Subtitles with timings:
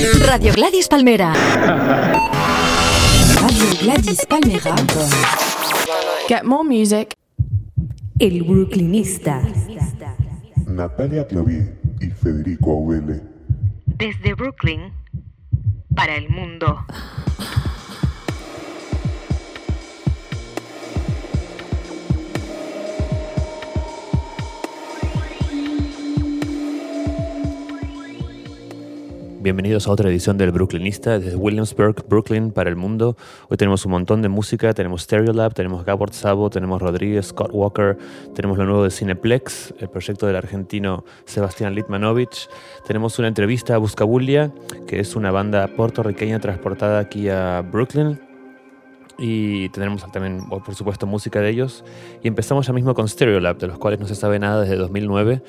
[0.00, 1.34] Radio Gladys Palmera.
[3.36, 4.74] Radio Gladys Palmera.
[6.26, 7.14] Get more music.
[8.18, 9.42] El Brooklynista.
[10.66, 13.20] Natalia Clavier y Federico Auvele.
[13.84, 14.92] Desde Brooklyn
[15.94, 16.86] para el mundo.
[29.42, 31.18] Bienvenidos a otra edición del Brooklynista.
[31.18, 33.16] Desde Williamsburg, Brooklyn, para el mundo.
[33.48, 37.96] Hoy tenemos un montón de música, tenemos Stereolab, tenemos Gabor Sabo, tenemos Rodríguez, Scott Walker,
[38.34, 42.50] tenemos lo nuevo de Cineplex, el proyecto del argentino Sebastián Litmanovich,
[42.86, 44.52] tenemos una entrevista a Buscabulia,
[44.86, 48.20] que es una banda puertorriqueña transportada aquí a Brooklyn,
[49.16, 51.82] y tendremos también, por supuesto, música de ellos.
[52.22, 55.42] Y empezamos ya mismo con Stereolab, de los cuales no se sabe nada desde 2009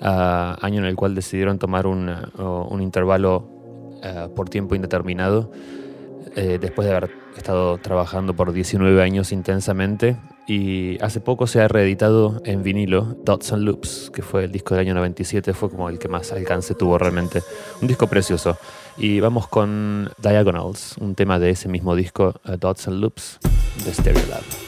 [0.00, 3.48] año en el cual decidieron tomar un, intervalo
[4.34, 5.50] por tiempo indeterminado,
[6.36, 10.16] eh, después de haber estado trabajando por 19 años intensamente.
[10.46, 14.74] Y hace poco se ha reeditado en vinilo Dots and Loops, que fue el disco
[14.74, 17.42] del año 97, fue como el que más alcance tuvo realmente.
[17.82, 18.56] Un disco precioso.
[18.96, 23.38] Y vamos con Diagonals, un tema de ese mismo disco, Dots and Loops,
[23.84, 24.67] de Stereolab.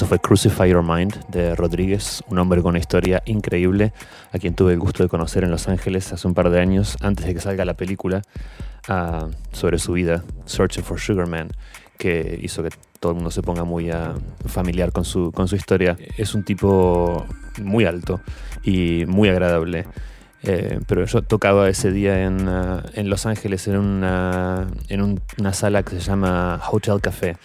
[0.00, 3.92] Eso fue Crucify Your Mind de Rodríguez, un hombre con una historia increíble,
[4.32, 6.96] a quien tuve el gusto de conocer en Los Ángeles hace un par de años,
[7.02, 8.22] antes de que salga la película
[8.88, 11.50] uh, sobre su vida, Searching for Sugar Man,
[11.98, 15.56] que hizo que todo el mundo se ponga muy uh, familiar con su, con su
[15.56, 15.98] historia.
[16.16, 17.26] Es un tipo
[17.62, 18.22] muy alto
[18.64, 19.84] y muy agradable.
[20.42, 25.20] Eh, pero yo tocaba ese día en, uh, en Los Ángeles en, una, en un,
[25.38, 27.36] una sala que se llama Hotel Café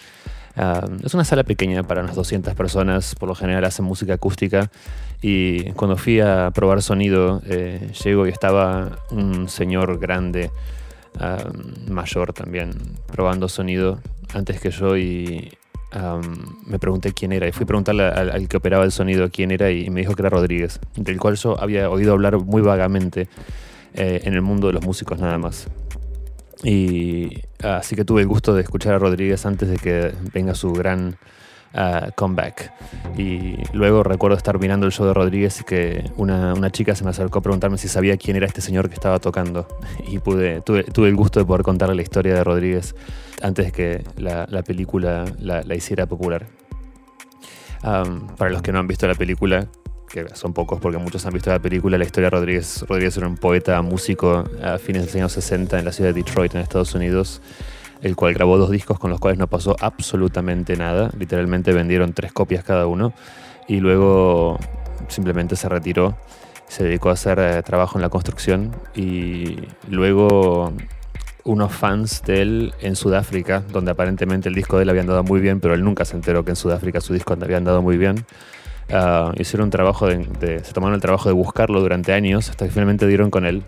[1.04, 4.72] es una sala pequeña para unas 200 personas, por lo general hacen música acústica
[5.22, 10.52] y cuando fui a probar sonido, eh, llego y estaba un señor grande,
[11.90, 12.74] mayor también,
[13.08, 14.00] probando sonido
[14.34, 15.50] antes que yo y
[16.66, 19.72] me pregunté quién era y fui a preguntarle al, que operaba el sonido quién era
[19.72, 23.28] y me dijo que era Rodríguez, del cual yo había oído hablar muy vagamente
[23.94, 25.68] eh, en el mundo de los músicos nada más.
[26.64, 30.72] Y así que tuve el gusto de escuchar a Rodríguez antes de que venga su
[30.74, 31.18] gran
[31.74, 32.72] uh, comeback.
[33.18, 37.04] Y luego recuerdo estar mirando el show de Rodríguez y que una, una, chica se
[37.04, 39.68] me acercó a preguntarme si sabía quién era este señor que estaba tocando.
[40.08, 42.96] Y pude, tuve, tuve el gusto de poder contarle la historia de Rodríguez
[43.42, 46.48] antes de que la, la película la, hiciera popular.
[47.82, 49.68] Para los que no han visto la película,
[50.34, 52.86] son pocos porque muchos han visto la película, la historia de Rodríguez.
[52.88, 56.22] Rodríguez era un poeta, músico a fines de los años 60 en la ciudad de
[56.22, 57.42] Detroit, en Estados Unidos,
[58.02, 61.10] el cual grabó dos discos con los cuales no pasó absolutamente nada.
[61.18, 63.14] Literalmente vendieron tres copias cada uno
[63.68, 64.60] y luego
[65.08, 66.18] simplemente se retiró.
[66.68, 69.58] Se dedicó a hacer eh, trabajo en la construcción y
[69.90, 70.74] luego
[71.44, 75.40] unos fans de él en Sudáfrica, donde aparentemente el disco de él había andado muy
[75.40, 78.26] bien, pero él nunca se enteró que en Sudáfrica su disco había andado muy bien
[78.90, 82.72] Uh, hicieron un trabajo de, se tomaron el trabajo de buscarlo durante años hasta que
[82.72, 83.64] finalmente dieron con él.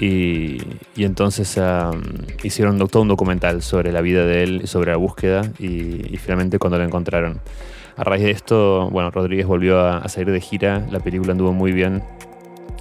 [0.00, 0.56] Y,
[0.96, 2.00] y entonces um,
[2.42, 6.16] hicieron todo un documental sobre la vida de él y sobre la búsqueda y, y,
[6.16, 7.40] finalmente cuando lo encontraron.
[7.96, 11.52] A raíz de esto, bueno, Rodríguez volvió a, a, salir de gira, la película anduvo
[11.52, 12.02] muy bien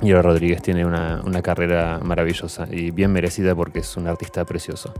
[0.01, 4.45] y ahora Rodríguez tiene una, una carrera maravillosa y bien merecida porque es un artista
[4.45, 4.93] precioso.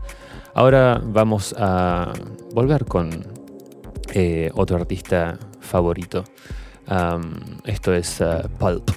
[0.52, 2.12] Ahora vamos a
[2.52, 3.10] volver con
[4.12, 6.24] eh, otro artista favorito.
[7.64, 8.90] Esto es eh, Pulp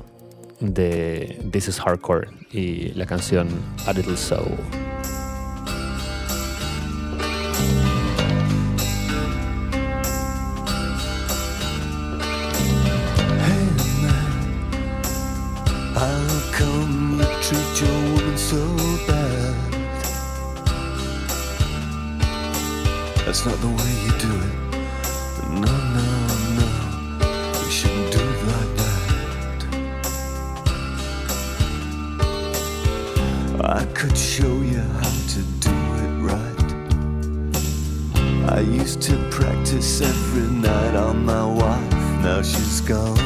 [0.59, 3.49] de This is Hardcore y la canción
[3.85, 4.57] A Little Soul.
[23.33, 24.62] That's not the way you do it.
[33.83, 36.63] I could show you how to do it right.
[38.49, 41.91] I used to practice every night on my wife,
[42.23, 43.17] now she's gone.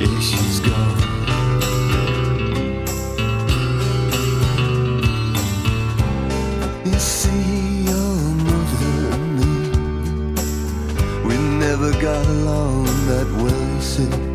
[0.00, 0.98] Yeah, she's gone.
[6.84, 8.16] You see, your
[8.48, 9.52] mother another me.
[11.28, 14.25] We never got along that well, you see.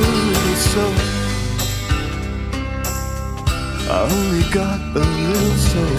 [0.00, 0.94] little soul.
[3.90, 5.96] I only got a little soul.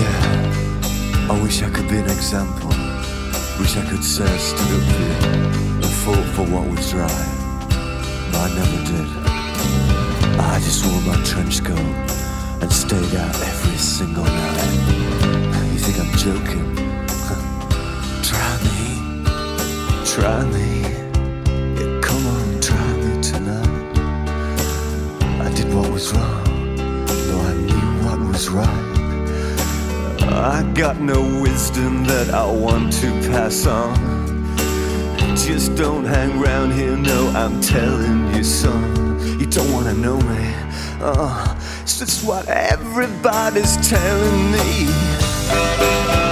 [0.00, 2.70] Yeah, I wish I could be an example.
[3.58, 5.18] Wish I could say I stood up here
[5.82, 7.34] and fought for what was right.
[8.30, 9.08] But I never did.
[10.38, 11.78] I just wore my trench coat
[12.62, 15.72] and stayed out every single night.
[15.72, 16.77] You think I'm joking?
[20.20, 20.80] try me.
[21.78, 23.98] Yeah, come on, try me tonight.
[25.46, 26.76] I did what was wrong,
[27.28, 28.86] though I knew what was right.
[30.56, 33.94] I got no wisdom that I want to pass on.
[35.36, 38.82] Just don't hang round here, no, I'm telling you, son.
[39.38, 40.44] You don't wanna know me.
[41.00, 46.27] Oh, it's just what everybody's telling me.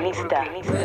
[0.00, 0.81] Montecrista.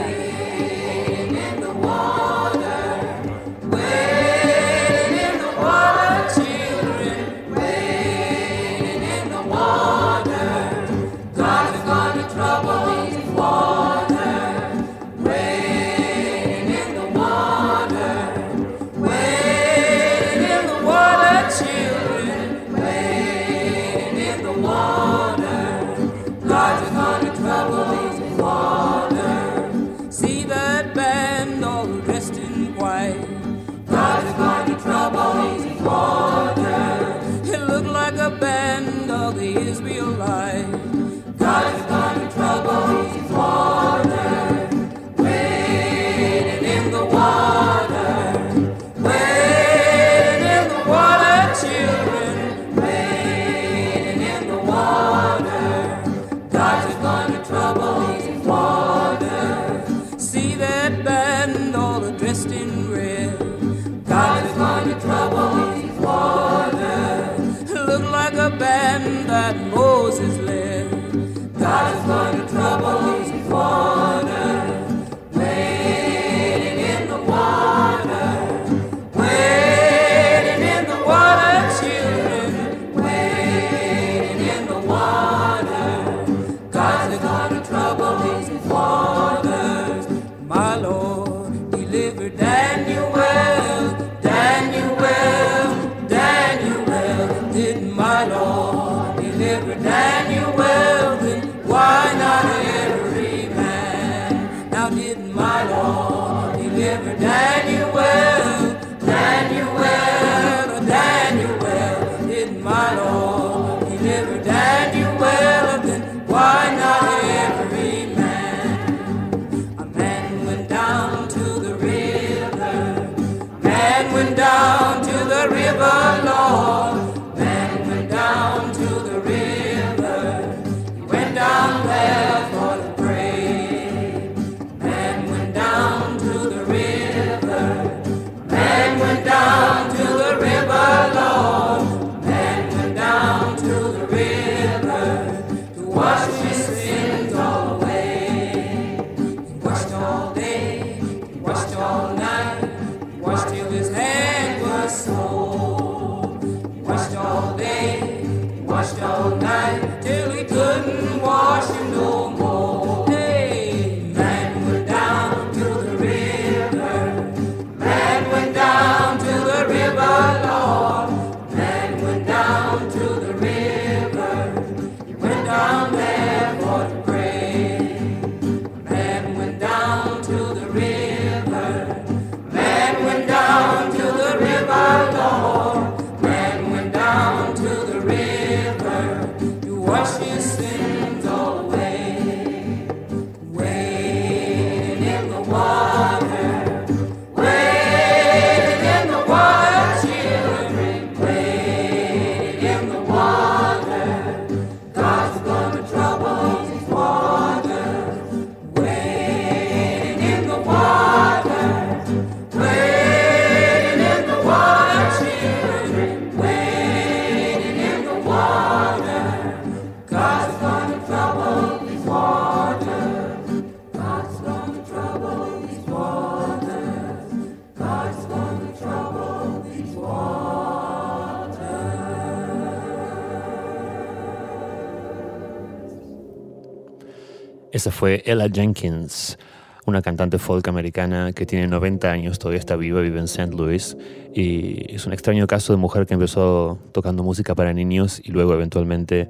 [238.07, 239.37] Ella Jenkins,
[239.85, 243.55] una cantante folk americana que tiene 90 años, todavía está viva, vive en St.
[243.55, 243.97] Louis
[244.33, 248.53] y es un extraño caso de mujer que empezó tocando música para niños y luego
[248.53, 249.29] eventualmente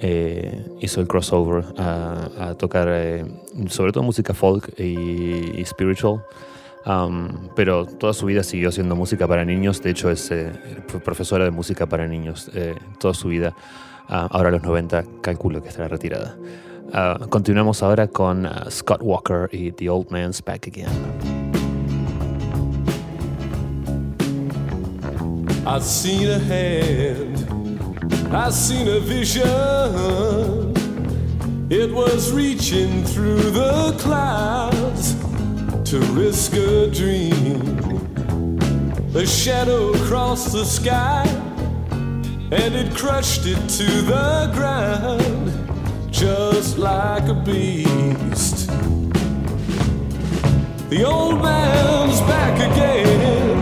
[0.00, 3.24] eh, hizo el crossover a, tocar eh,
[3.68, 6.22] sobre todo música folk y, spiritual.
[6.86, 9.82] Um, pero toda su vida siguió haciendo música para niños.
[9.82, 10.50] De hecho, es eh,
[11.04, 12.50] profesora de música para niños
[12.98, 13.54] toda su vida.
[14.08, 16.34] Ah, ahora a los 90 calculo que estará retirada.
[16.92, 20.88] Uh, continuamos ahora con uh, Scott Walker y The Old Man's Back Again.
[25.66, 27.46] I've seen a hand,
[28.32, 29.44] I've seen a vision.
[31.70, 35.14] It was reaching through the clouds
[35.90, 37.60] to risk a dream.
[39.14, 41.26] A shadow crossed the sky
[42.50, 45.37] and it crushed it to the ground
[46.10, 48.68] just like a beast.
[50.90, 53.58] The old man's back again.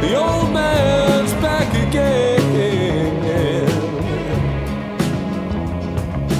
[0.00, 2.36] The old man's back again.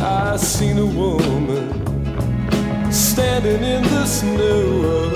[0.02, 1.72] I seen a woman
[2.92, 5.12] standing in the snow.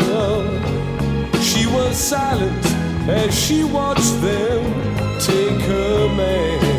[1.40, 2.66] She was silent
[3.08, 4.62] as she watched them
[5.18, 6.69] take her man.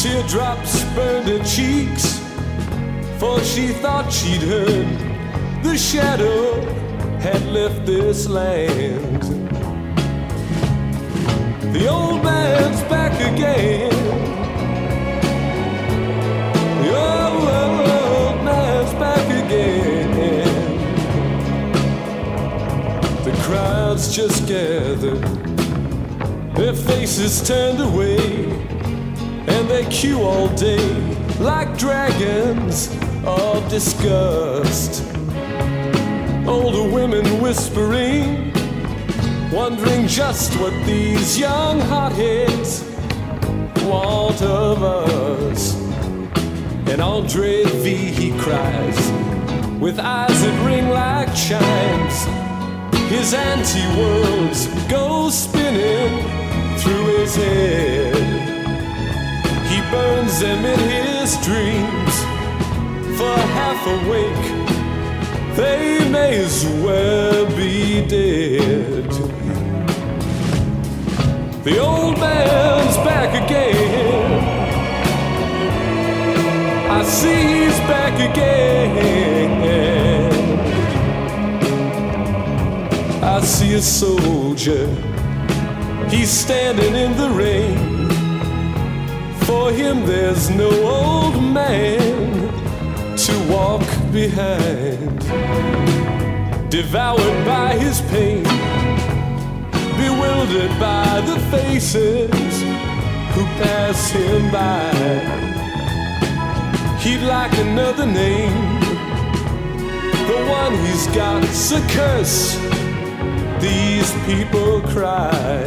[0.00, 2.20] Teardrops burned her cheeks,
[3.18, 4.88] for she thought she'd heard
[5.62, 6.58] the shadow
[7.18, 9.22] had left this land.
[11.74, 13.90] The old man's back again.
[16.82, 20.10] The old man's back again.
[23.24, 25.22] The crowds just gathered,
[26.54, 28.69] their faces turned away
[29.50, 30.88] and they queue all day
[31.40, 32.88] like dragons
[33.24, 35.04] of disgust.
[36.46, 38.52] Older women whispering,
[39.52, 42.84] wondering just what these young hotheads
[43.84, 45.74] want of us.
[46.88, 48.98] And Andre V, he cries,
[49.80, 52.16] with eyes that ring like chimes.
[53.08, 56.24] His anti worlds go spinning
[56.78, 58.49] through his head.
[59.90, 62.14] Burns them in his dreams.
[63.18, 64.46] For half awake,
[65.56, 69.10] they may as well be dead.
[71.64, 74.40] The old man's back again.
[76.90, 79.50] I see he's back again.
[83.22, 84.86] I see a soldier.
[86.08, 87.99] He's standing in the rain.
[89.70, 92.48] For him, there's no old man
[93.16, 95.20] to walk behind.
[96.68, 98.42] Devoured by his pain,
[99.96, 102.62] bewildered by the faces
[103.32, 104.90] who pass him by.
[106.98, 108.80] He'd like another name,
[110.30, 112.58] the one he's got's a curse.
[113.60, 115.60] These people cry.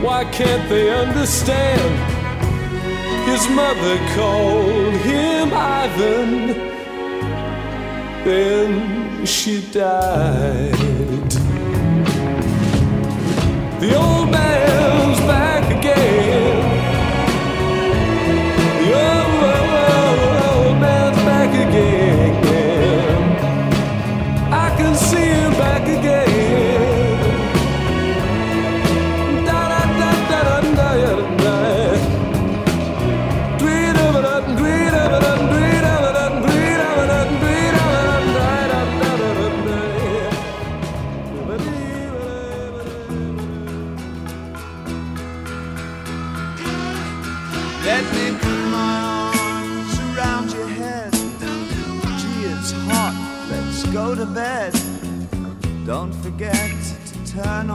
[0.00, 2.13] Why can't they understand?
[3.26, 6.46] His mother called him Ivan,
[8.24, 10.72] then she died.
[13.80, 16.43] The old man's back again.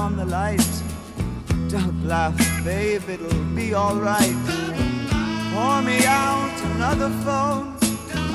[0.09, 0.71] On the light.
[1.69, 4.39] Don't laugh, babe, it'll be alright.
[5.53, 7.77] Pour me out another phone.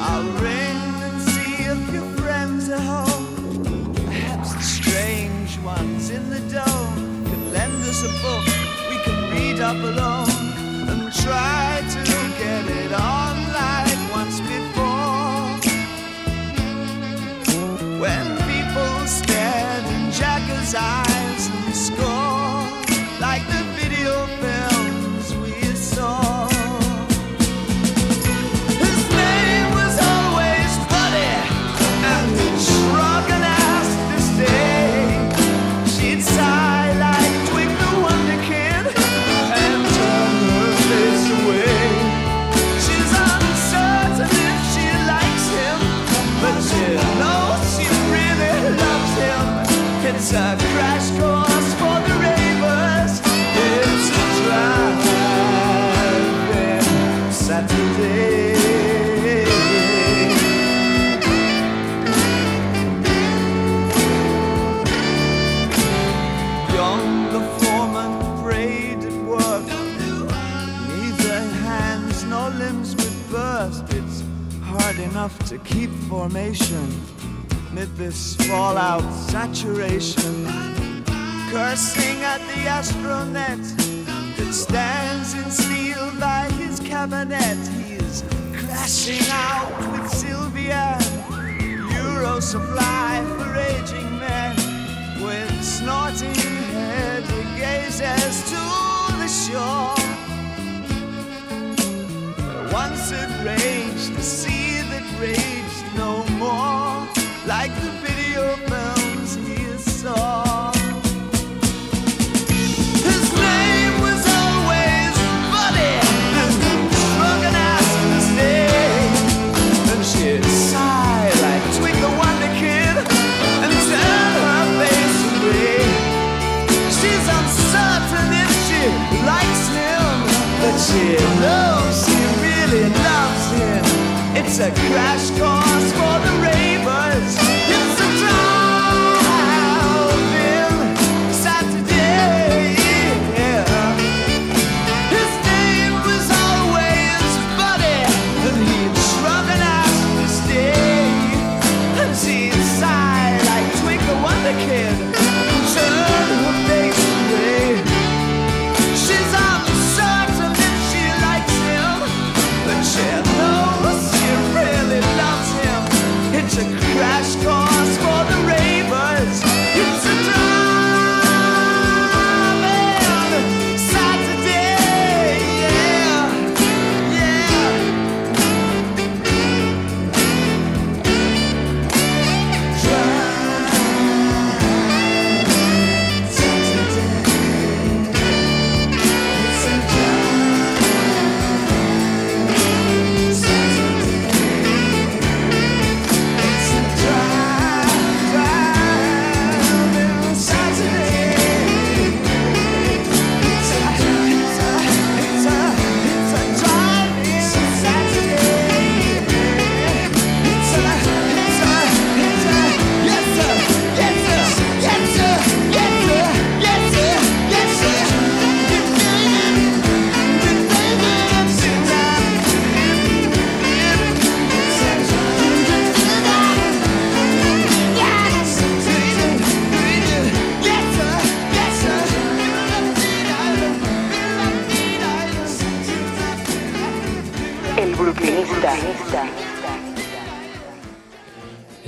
[0.08, 3.92] I'll ring and see if your friends are home.
[4.06, 8.44] Perhaps the strange ones in the dome can lend us a book
[8.90, 10.30] we can read up alone
[10.90, 12.03] and try to
[75.84, 76.88] keep formation
[77.70, 80.46] amid this fallout saturation.
[81.50, 83.62] Cursing at the astronet
[84.36, 87.58] that stands in steel by his cabinet.
[87.86, 90.96] He's crashing out with Sylvia.
[92.00, 94.56] Euro supply for aging men
[95.22, 96.34] with snorting
[96.76, 97.24] head.
[97.24, 98.62] He gazes to
[99.20, 99.94] the shore.
[102.72, 104.63] Once it raged, the sea
[105.20, 107.08] raged no more,
[107.46, 108.93] like the video films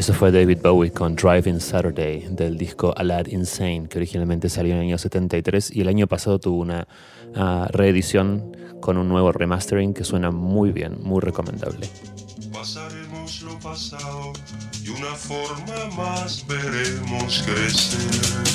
[0.07, 4.79] Eso fue David Bowie con Driving Saturday del disco Alad Insane, que originalmente salió en
[4.79, 6.87] el año 73 y el año pasado tuvo una
[7.35, 11.89] ah, reedición con un nuevo remastering que suena muy bien, muy recomendable.
[12.53, 14.33] Pasaremos lo pasado
[14.85, 18.47] y una forma más veremos crecer.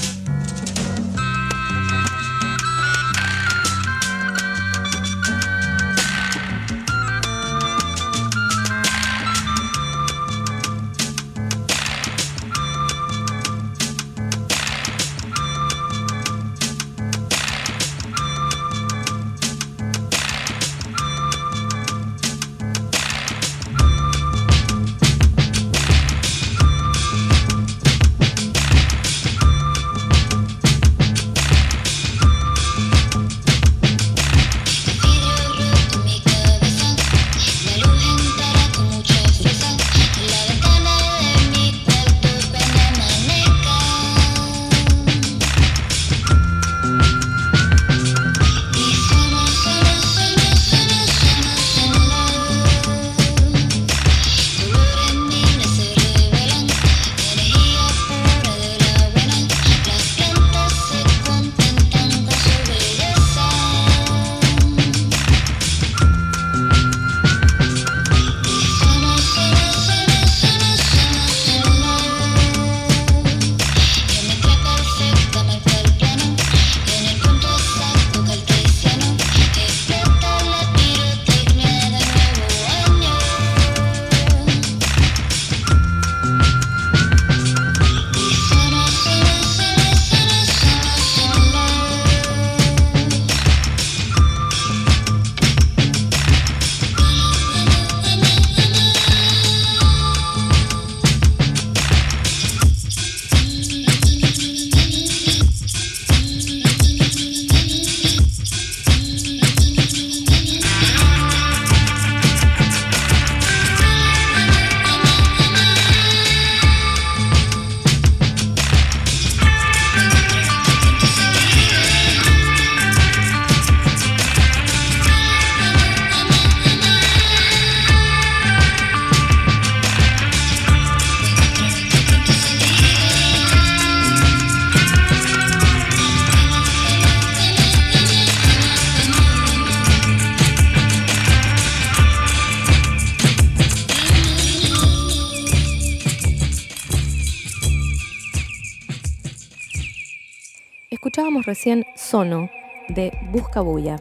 [151.51, 152.49] Recién Sono
[152.87, 153.97] de Buscabulla.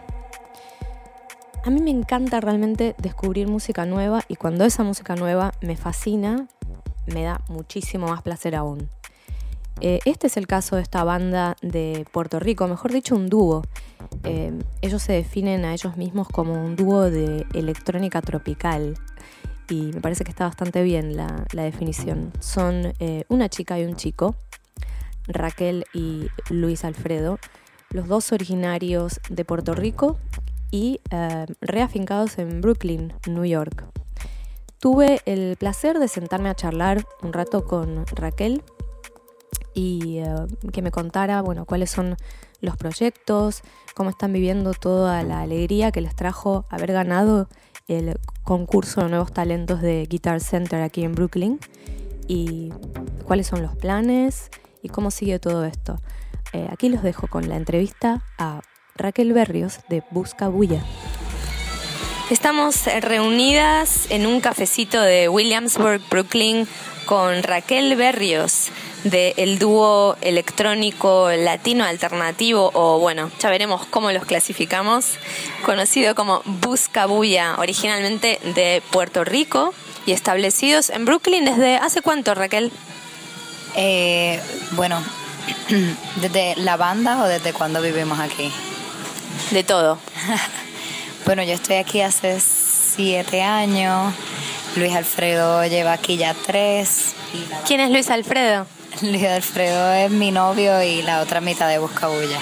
[1.64, 6.46] A mí me encanta realmente descubrir música nueva y cuando esa música nueva me fascina,
[7.12, 8.88] me da muchísimo más placer aún.
[9.80, 13.64] Eh, este es el caso de esta banda de Puerto Rico, mejor dicho un dúo.
[14.22, 18.94] Eh, ellos se definen a ellos mismos como un dúo de electrónica tropical
[19.68, 22.30] y me parece que está bastante bien la, definición.
[22.38, 24.36] Son eh, una chica y un chico,
[25.34, 27.38] Raquel y Luis Alfredo,
[27.90, 30.18] los dos originarios de Puerto Rico
[30.70, 31.00] y
[31.60, 33.84] reafincados en Brooklyn, New York.
[34.80, 38.62] Tuve el placer de sentarme a charlar un rato con Raquel
[39.74, 42.16] y eh, que me contara, bueno, cuáles son
[42.60, 43.62] los proyectos,
[43.94, 47.48] cómo están viviendo toda la alegría que les trajo haber ganado
[47.88, 51.58] el concurso de nuevos talentos de Guitar Center aquí en Brooklyn
[52.26, 52.72] y
[53.24, 54.50] cuáles son los planes
[54.82, 55.98] y cómo sigue todo esto.
[56.52, 58.62] Eh, aquí los dejo con la entrevista a
[58.96, 60.82] Raquel Berrios de Busca Bulla.
[62.30, 66.68] Estamos reunidas en un cafecito de Williamsburg, Brooklyn,
[67.04, 68.68] con Raquel Berrios
[69.02, 75.16] del dúo electrónico latino alternativo o bueno, ya veremos cómo los clasificamos,
[75.64, 79.74] conocido como Buscabulla, originalmente de Puerto Rico
[80.06, 82.70] y establecidos en Brooklyn desde hace cuánto, Raquel?
[83.76, 84.40] Eh,
[84.72, 85.02] bueno,
[86.16, 88.52] desde la banda o desde cuando vivimos aquí?
[89.50, 89.98] De todo.
[91.26, 94.14] bueno, yo estoy aquí hace siete años.
[94.76, 97.14] Luis Alfredo lleva aquí ya tres.
[97.66, 98.66] ¿Quién es Luis Alfredo?
[99.02, 102.40] Luis Alfredo es mi novio y la otra mitad de Buscabulla.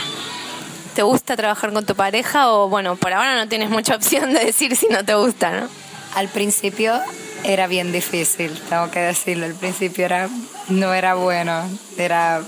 [0.94, 4.44] ¿Te gusta trabajar con tu pareja o bueno, por ahora no tienes mucha opción de
[4.44, 5.68] decir si no te gusta, ¿no?
[6.14, 7.00] Al principio
[7.44, 9.46] era bien difícil, tengo que decirlo.
[9.46, 10.28] Al principio era,
[10.68, 11.68] no era bueno.
[11.96, 12.42] Era,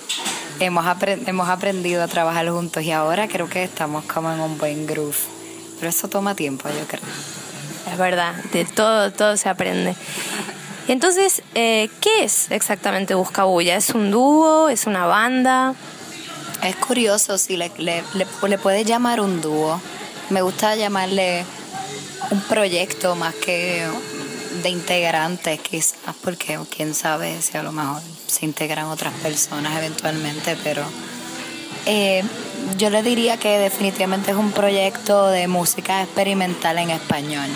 [0.58, 0.84] hemos,
[1.26, 5.16] hemos aprendido a trabajar juntos y ahora creo que estamos como en un buen groove.
[5.78, 7.02] Pero eso toma tiempo, yo creo.
[7.90, 9.94] Es verdad, de todo, todo se aprende.
[10.88, 13.76] Entonces, eh, ¿qué es exactamente Buscabulla?
[13.76, 14.68] ¿Es un dúo?
[14.68, 15.74] ¿Es una banda?
[16.62, 19.80] Es curioso si le, le, le, puedes llamar un dúo.
[20.28, 21.44] Me gusta llamarle
[22.30, 23.86] un proyecto más que
[24.62, 30.56] de integrantes, quizás, porque quién sabe si a lo mejor se integran otras personas eventualmente,
[30.62, 30.84] pero
[31.86, 32.22] eh,
[32.76, 37.48] yo le diría que definitivamente es un proyecto de música experimental en español.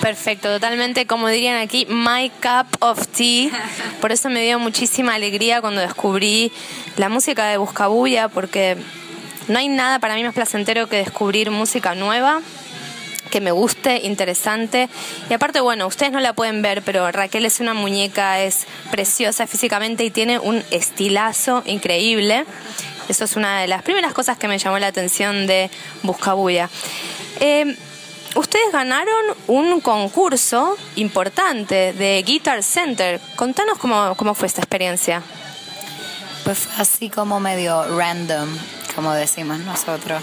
[0.00, 3.50] Perfecto, totalmente, como dirían aquí, my cup of tea.
[4.00, 6.52] Por eso me dio muchísima alegría cuando descubrí
[6.96, 8.78] la música de Buscabulla, porque
[9.48, 12.40] no hay nada para mí más placentero que descubrir música nueva
[13.30, 14.88] que me guste, interesante.
[15.28, 19.46] Y aparte, bueno, ustedes no la pueden ver, pero Raquel es una muñeca, es preciosa
[19.46, 22.44] físicamente y tiene un estilazo increíble.
[23.08, 25.70] Eso es una de las primeras cosas que me llamó la atención de
[26.02, 26.68] Buscabulla.
[27.40, 27.76] Eh,
[28.34, 33.20] ustedes ganaron un concurso importante de Guitar Center.
[33.36, 35.22] Contanos cómo, fue esta experiencia.
[36.44, 38.48] Pues así como medio random,
[38.94, 40.22] como decimos nosotros.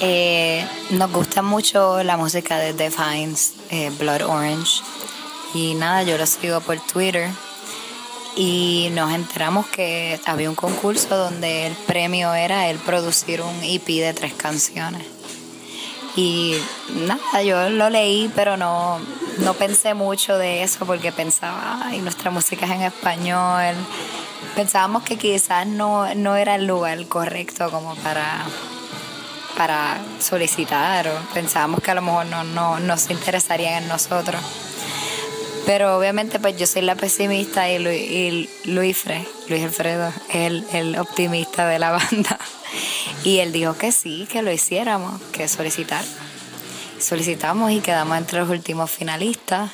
[0.00, 4.82] Eh, nos gusta mucho la música de The Hines, eh, Blood Orange.
[5.54, 7.30] Y nada, yo lo sigo por Twitter.
[8.36, 13.86] Y nos enteramos que había un concurso donde el premio era el producir un EP
[13.86, 15.06] de tres canciones.
[16.16, 16.56] Y
[16.94, 18.98] nada, yo lo leí, pero no,
[19.38, 23.74] no pensé mucho de eso porque pensaba, ay, nuestra música es en español.
[24.54, 28.44] Pensábamos que quizás no, no era el lugar correcto como para,
[29.56, 32.44] para solicitar, o pensábamos que a lo mejor no,
[32.78, 34.40] no, se interesarían en nosotros.
[35.64, 39.04] Pero obviamente pues yo soy la pesimista y Luis, Luis,
[39.64, 42.38] Alfredo es el optimista de la banda.
[43.24, 46.04] Y él dijo que sí, que lo hiciéramos, que solicitar.
[47.00, 49.72] Solicitamos y quedamos entre los últimos finalistas.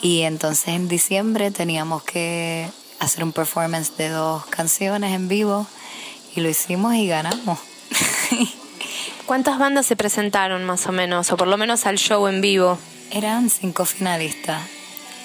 [0.00, 2.68] Y entonces en diciembre teníamos que
[3.00, 5.66] hacer un performance de dos canciones en vivo.
[6.36, 7.58] Y lo hicimos y ganamos.
[9.26, 11.32] ¿Cuántas bandas se presentaron más o menos?
[11.32, 12.78] O por lo menos al show en vivo.
[13.10, 14.62] Eran cinco finalistas.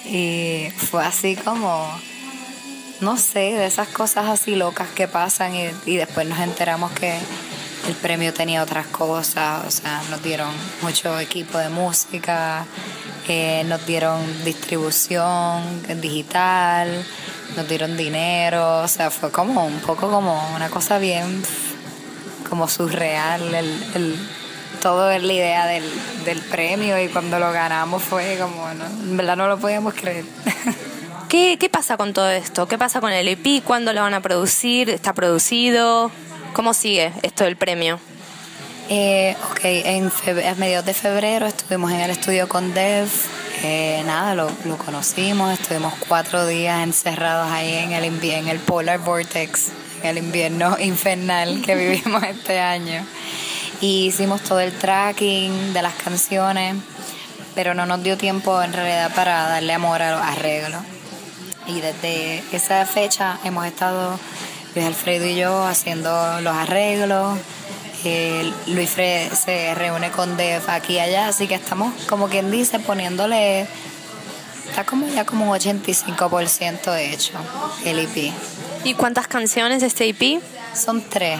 [0.06, 1.86] Y fue así como
[3.00, 7.18] no sé, de esas cosas así locas que pasan y, después nos enteramos que
[7.88, 10.50] el premio tenía otras cosas, o sea, nos dieron
[10.82, 12.66] mucho equipo de música,
[13.26, 15.62] eh, nos dieron distribución
[16.00, 17.04] digital,
[17.56, 21.42] nos dieron dinero, o sea, fue como un poco como una cosa bien
[22.50, 24.16] como surreal, el,
[24.82, 25.84] todo es la idea del,
[26.24, 30.24] del premio y cuando lo ganamos fue como, en verdad no lo podíamos creer.
[31.30, 32.66] ¿Qué, pasa con todo esto?
[32.66, 33.62] ¿Qué pasa con el EP?
[33.62, 34.90] ¿Cuándo lo van a producir?
[34.90, 36.10] ¿Está producido?
[36.54, 38.00] ¿Cómo sigue esto del premio?
[38.88, 40.10] Eh, ok, en
[40.44, 43.08] a mediados de febrero estuvimos en el estudio con Dev.
[43.62, 48.98] Eh, nada, lo, lo conocimos, estuvimos cuatro días encerrados ahí en el, en el Polar
[48.98, 49.68] Vortex,
[50.02, 53.04] el invierno infernal que vivimos este año.
[53.80, 56.76] Y hicimos todo el tracking de las canciones,
[57.54, 60.82] pero no nos dio tiempo en realidad para darle amor a los arreglos.
[61.66, 64.18] Y desde esa fecha hemos estado
[64.74, 67.38] Luis Alfredo y yo haciendo los arreglos.
[68.04, 72.50] Eh, Luis Fred se reúne con Def aquí y allá, así que estamos, como quien
[72.50, 73.66] dice, poniéndole.
[74.68, 77.32] Está como ya como un 85% hecho
[77.84, 78.32] el EP.
[78.82, 80.42] ¿Y cuántas canciones este EP?
[80.74, 81.38] Son tres,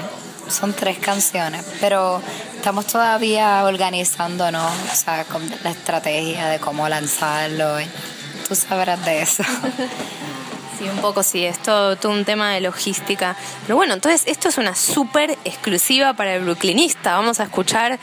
[0.48, 2.20] son tres canciones, pero
[2.54, 7.78] estamos todavía organizándonos, o sea, con la estrategia de cómo lanzarlo.
[8.46, 9.42] Tú sabrás de eso.
[10.78, 13.36] Sí, un poco sí, es todo, todo un tema de logística.
[13.66, 17.16] Pero bueno, entonces esto es una súper exclusiva para el brooklynista.
[17.16, 17.98] Vamos a escuchar,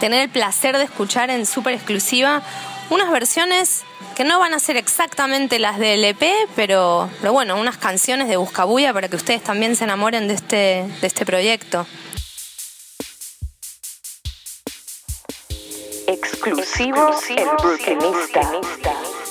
[0.00, 2.40] tener el placer de escuchar en súper exclusiva
[2.88, 3.84] unas versiones
[4.14, 6.22] que no van a ser exactamente las del EP,
[6.54, 10.86] pero, pero bueno, unas canciones de Buscabulla para que ustedes también se enamoren de este,
[11.00, 11.86] de este proyecto.
[16.06, 19.23] Exclusivo, el brooklynista.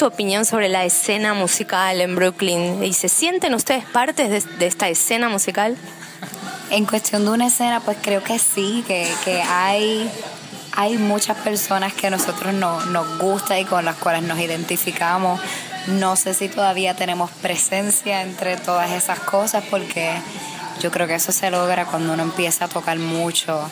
[0.00, 2.82] Tu opinión sobre la escena musical en Brooklyn?
[2.82, 5.76] ¿Y se sienten ustedes partes de, de esta escena musical?
[6.70, 10.10] En cuestión de una escena, pues creo que sí, que, que hay,
[10.72, 15.38] hay muchas personas que a nosotros no, nos gusta y con las cuales nos identificamos.
[15.88, 20.14] No sé si todavía tenemos presencia entre todas esas cosas porque
[20.80, 23.68] yo creo que eso se logra cuando uno empieza a tocar mucho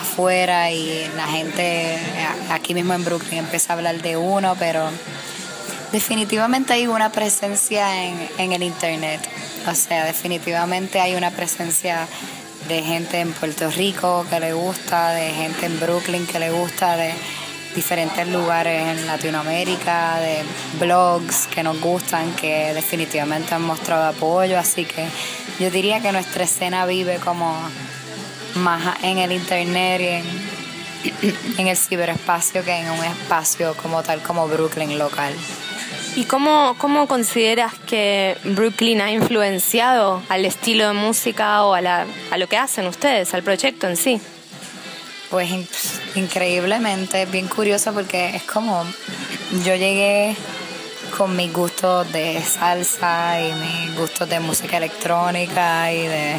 [0.00, 1.98] afuera y la gente
[2.48, 4.88] aquí mismo en Brooklyn empieza a hablar de uno, pero
[5.92, 9.20] definitivamente hay una presencia en, en el internet.
[9.66, 12.06] O sea, definitivamente hay una presencia
[12.68, 16.96] de gente en Puerto Rico que le gusta, de gente en Brooklyn que le gusta,
[16.96, 17.12] de
[17.74, 20.42] diferentes lugares en Latinoamérica, de
[20.78, 24.58] blogs que nos gustan, que definitivamente han mostrado apoyo.
[24.58, 25.06] Así que
[25.58, 27.56] yo diría que nuestra escena vive como
[28.56, 34.22] más en el internet y en, en el ciberespacio que en un espacio como tal
[34.22, 35.34] como Brooklyn local.
[36.16, 42.06] ¿Y cómo, cómo consideras que Brooklyn ha influenciado al estilo de música o a, la,
[42.30, 44.20] a lo que hacen ustedes, al proyecto en sí?
[45.30, 45.68] Pues in-
[46.16, 48.84] increíblemente, bien curioso porque es como
[49.64, 50.36] yo llegué
[51.16, 56.36] con mis gustos de salsa y mis gustos de música electrónica y de,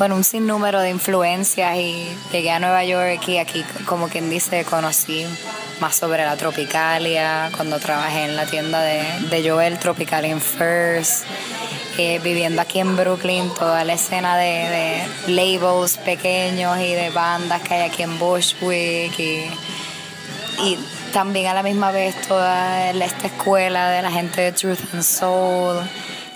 [0.00, 4.64] bueno, un sinnúmero de influencias y llegué a Nueva York y aquí, como quien dice,
[4.64, 5.26] conocí
[5.78, 11.24] más sobre la Tropicalia cuando trabajé en la tienda de, de Joel Tropicalian First.
[11.98, 17.60] eh, viviendo aquí en Brooklyn, toda la escena de, de labels pequeños y de bandas
[17.60, 19.50] que hay aquí en Bushwick y,
[20.64, 20.78] y
[21.12, 25.76] también a la misma vez toda esta escuela de la gente de Truth and Soul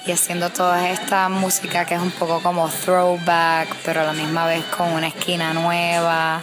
[0.07, 4.47] y haciendo toda esta música que es un poco como throwback, pero a la misma
[4.47, 6.43] vez con una esquina nueva.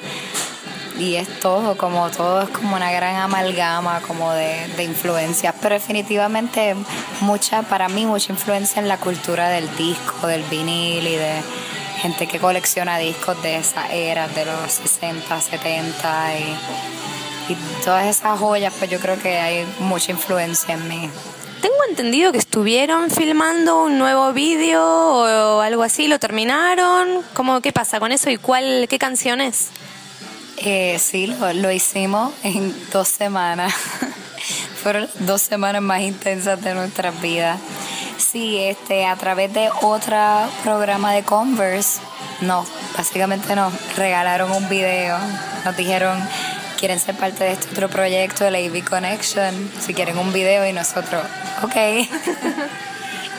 [0.97, 6.75] Y es todo, como todo es como una gran amalgama como de, influencias, pero definitivamente
[7.21, 11.41] mucha, para mí mucha influencia en la cultura del disco, del vinil y de
[12.01, 18.39] gente que colecciona discos de esa era, de los 60, 70 y, y todas esas
[18.39, 21.09] joyas, pues yo creo que hay mucha influencia en mí.
[21.61, 27.21] Tengo entendido que estuvieron filmando un nuevo vídeo o algo así, lo terminaron.
[27.33, 29.67] ¿Cómo, ¿Qué pasa con eso y cuál, qué canciones?
[30.57, 33.73] Eh, sí, lo, lo hicimos en dos semanas.
[34.83, 37.59] Fueron dos semanas más intensas de nuestras vidas.
[38.17, 40.17] Sí, este, a través de otro
[40.63, 41.99] programa de Converse,
[42.41, 42.65] no,
[42.97, 45.17] básicamente nos regalaron un video.
[45.63, 46.17] Nos dijeron,
[46.81, 50.73] quieren ser parte de este otro proyecto, el AV Connection, si quieren un video y
[50.73, 51.23] nosotros,
[51.61, 51.75] ok.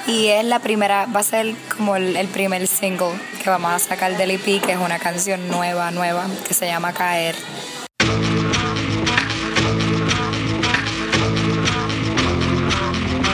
[0.06, 3.12] Y es la primera, va a ser como el, primer single
[3.42, 6.92] que vamos a sacar del EP, que es una canción nueva, nueva, que se llama
[6.92, 7.36] Caer.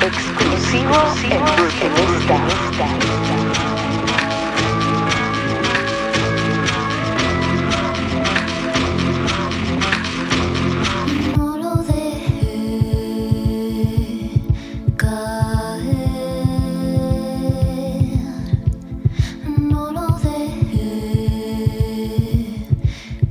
[0.02, 0.94] Exclusivo
[1.30, 2.97] en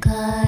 [0.07, 0.46] caer.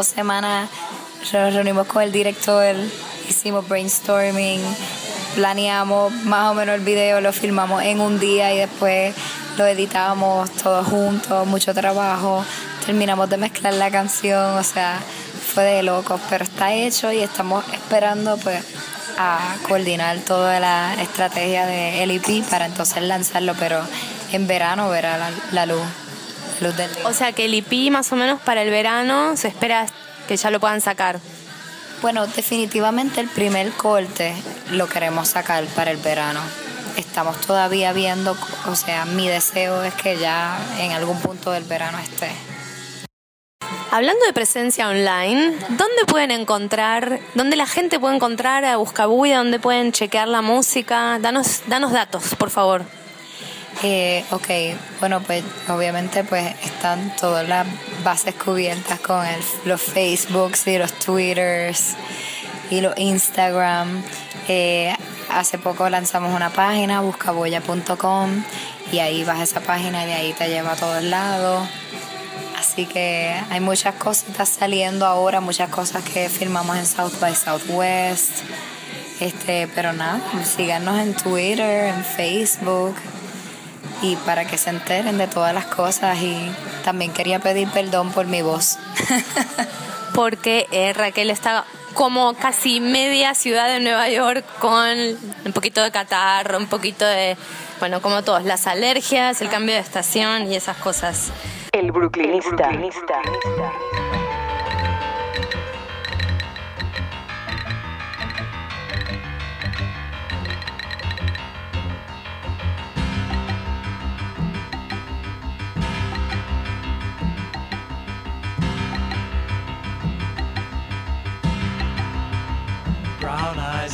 [0.00, 0.70] Dos semanas
[1.30, 2.74] nos reunimos con el director,
[3.28, 4.62] hicimos brainstorming
[5.34, 9.14] planeamos más o menos el video, lo filmamos en un día y después
[9.58, 12.42] lo editamos todos juntos, mucho trabajo,
[12.86, 14.98] terminamos de mezclar la canción, o sea,
[15.52, 18.64] fue de locos, pero está hecho y estamos esperando pues
[19.18, 23.82] a coordinar toda la estrategia de LEP para entonces lanzarlo, pero
[24.32, 25.84] en verano verá la, la luz,
[27.04, 29.86] O sea que el IP más o menos para el verano se espera
[30.28, 31.20] que ya lo puedan sacar.
[32.02, 34.34] Bueno, definitivamente el primer corte
[34.70, 36.40] lo queremos sacar para el verano.
[36.96, 38.36] Estamos todavía viendo,
[38.66, 42.30] o sea, mi deseo es que ya en algún punto del verano esté.
[43.92, 49.58] Hablando de presencia online, ¿dónde pueden encontrar, dónde la gente puede encontrar a Buscabuya, dónde
[49.58, 51.18] pueden chequear la música?
[51.20, 52.84] Danos, danos datos, por favor.
[53.82, 54.46] Eh, ok,
[55.00, 57.66] bueno, pues obviamente pues están todas las
[58.04, 61.94] bases cubiertas con el- los Facebooks y los Twitters
[62.70, 64.02] y los Instagram.
[64.48, 64.94] Eh,
[65.30, 68.44] hace poco lanzamos una página, buscaboya.com,
[68.92, 71.66] y ahí vas a esa página y de ahí te lleva a todos lados.
[72.58, 78.42] Así que hay muchas cositas saliendo ahora, muchas cosas que filmamos en South by Southwest.
[79.20, 82.96] Este, pero nada, síganos en Twitter, en Facebook
[84.02, 86.50] y para que se enteren de todas las cosas y
[86.84, 88.78] también quería pedir perdón por mi voz.
[90.14, 94.96] Porque eh, Raquel está como casi media ciudad de Nueva York con
[95.44, 97.36] un poquito de catarro, un poquito de,
[97.78, 101.32] bueno, como todos, las alergias, el cambio de estación y esas cosas.
[101.72, 102.70] El brooklynista.
[102.70, 103.99] brown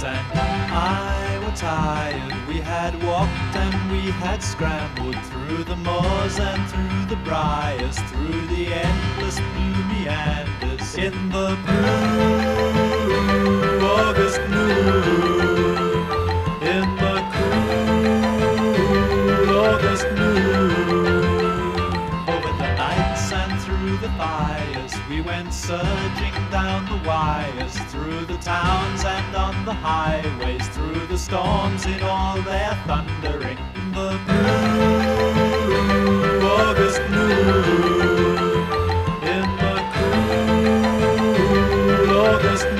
[0.03, 0.69] and eh?
[0.73, 2.33] I were tired.
[2.49, 8.47] We had walked and we had scrambled through the moors and through the briars, through
[8.49, 13.07] the endless blue meanders in the blue
[13.87, 15.56] August noon.
[25.53, 32.03] Surging down the wires, through the towns and on the highways, through the storms in
[32.03, 33.59] all their thundering.
[33.93, 35.27] The blue
[36.47, 37.65] August noon.
[39.23, 39.75] In the
[42.07, 42.76] cool August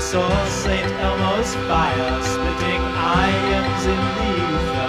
[0.00, 0.90] saw St.
[0.92, 4.79] Elmo's fire splitting ions in the ether.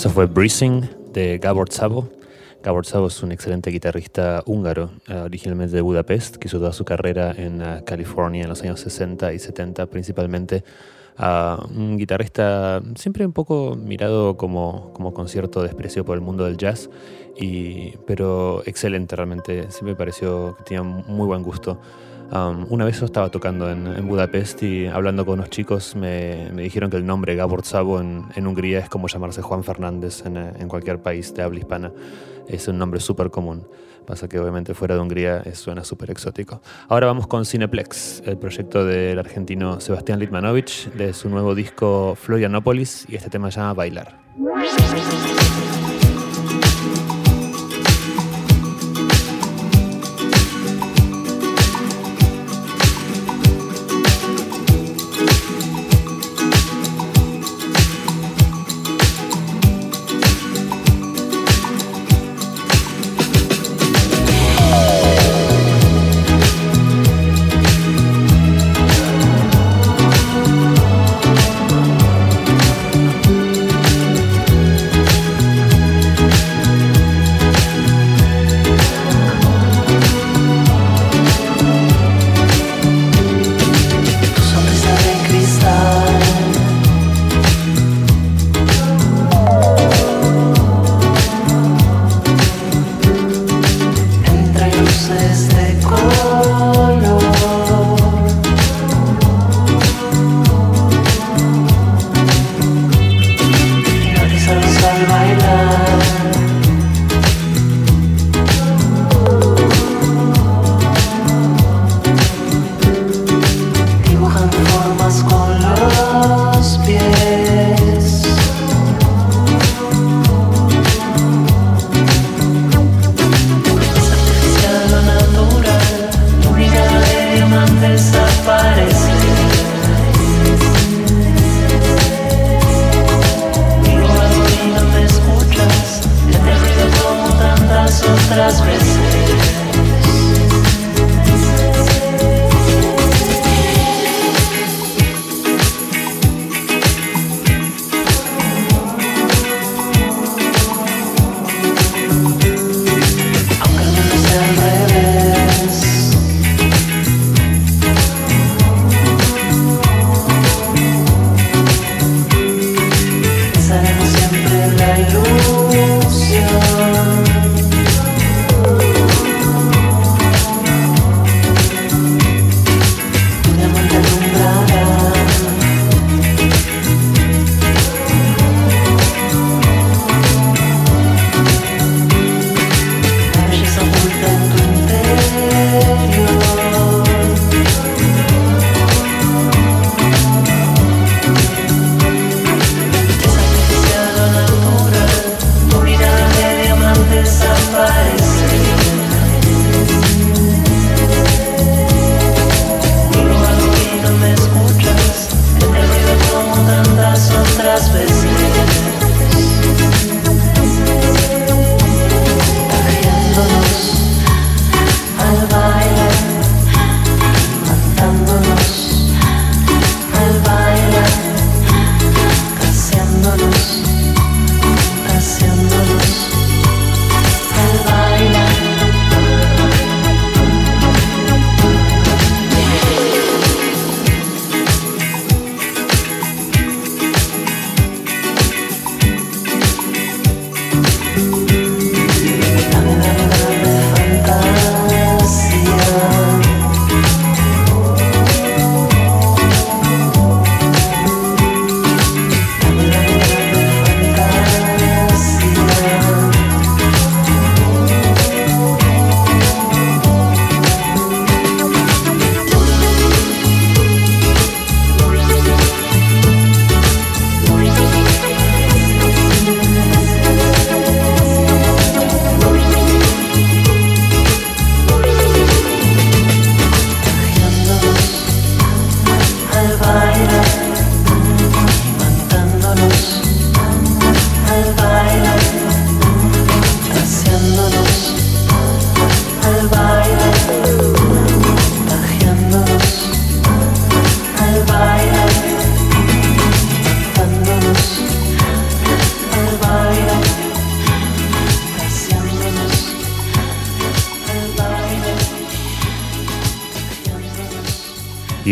[0.00, 2.08] Eso fue Breezing de Gabor Szabo.
[2.62, 6.86] Gabor Szabo es un excelente guitarrista húngaro, eh, originalmente de Budapest, que hizo toda su
[6.86, 10.64] carrera en eh, California en los años 60 y 70 principalmente.
[11.18, 16.56] Ah, un guitarrista siempre un poco mirado como, como concierto desprecio por el mundo del
[16.56, 16.88] jazz,
[17.38, 19.70] y, pero excelente realmente.
[19.70, 21.78] Siempre me pareció que tenía muy buen gusto.
[22.32, 26.88] Um, una vez yo estaba tocando en, Budapest y hablando con unos chicos me, dijeron
[26.88, 31.02] que el nombre Gabor Szabo en, Hungría es como llamarse Juan Fernández en, en cualquier
[31.02, 31.90] país de habla hispana.
[32.48, 33.66] Es un nombre súper común.
[34.06, 36.60] Pasa que obviamente fuera de Hungría suena súper exótico.
[36.88, 43.06] Ahora vamos con Cineplex, el proyecto del argentino Sebastián Litmanovich de su nuevo disco Florianópolis
[43.08, 44.18] y este tema se llama Bailar.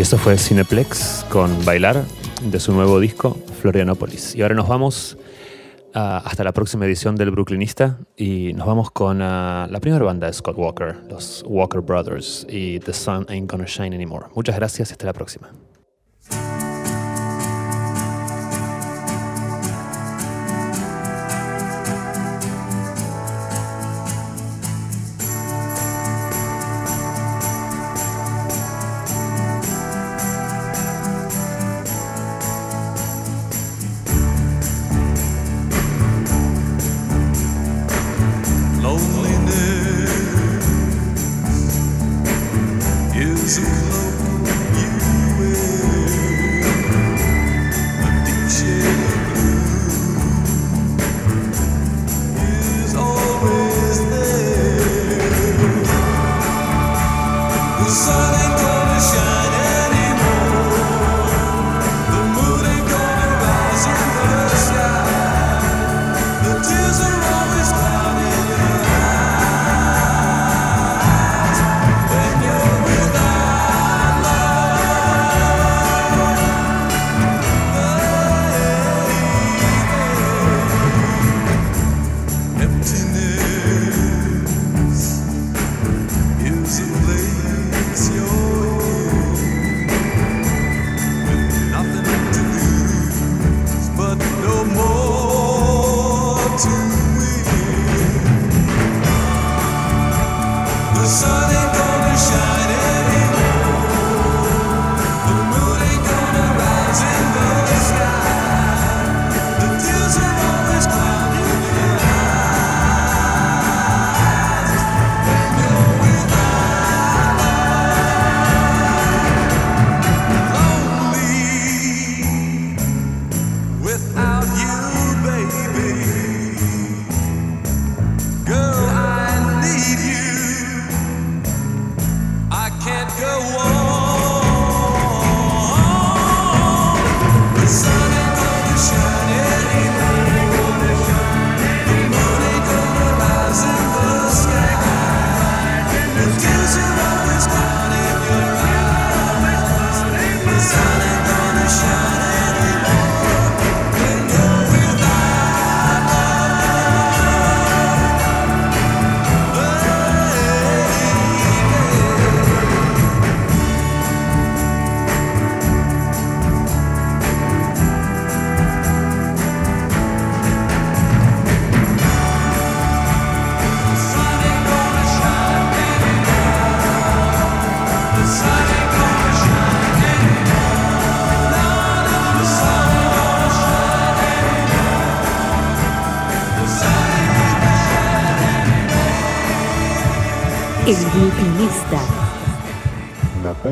[0.08, 2.02] Y esto fue Cineplex con Bailar
[2.42, 4.34] de su nuevo disco Florianópolis.
[4.34, 5.18] Y ahora nos vamos
[5.92, 10.26] ah, hasta la próxima edición del Brooklynista y nos vamos con ah, la primera banda
[10.26, 14.28] de Scott Walker, los Walker Brothers y The Sun Ain't Gonna Shine Anymore.
[14.34, 15.50] Muchas gracias y hasta la próxima.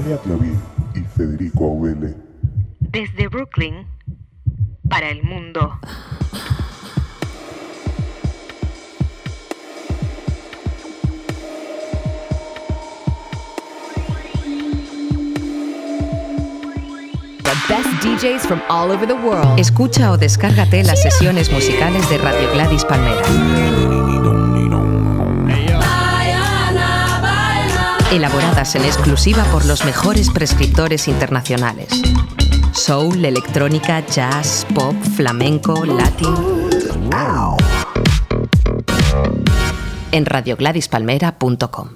[0.02, 0.60] Clavín
[0.94, 2.14] y Federico Auvele.
[2.80, 3.86] Desde Brooklyn
[4.90, 5.72] para el mundo.
[17.42, 19.58] The best DJs from all over the world.
[19.58, 24.15] Escucha o descárgate las sesiones musicales de Radio Gladys Palmera.
[28.12, 31.88] Elaboradas en exclusiva por los mejores prescriptores internacionales.
[32.72, 36.34] Soul, electrónica, jazz, pop, flamenco, latin.
[40.12, 41.88] En radiogladispalmera.com.